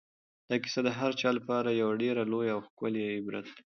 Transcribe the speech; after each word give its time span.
دا 0.49 0.55
کیسه 0.63 0.79
د 0.83 0.89
هر 0.99 1.11
چا 1.21 1.29
لپاره 1.37 1.69
یو 1.81 1.89
ډېر 2.01 2.15
لوی 2.31 2.47
او 2.55 2.59
ښکلی 2.67 3.01
عبرت 3.17 3.45
دی. 3.49 3.53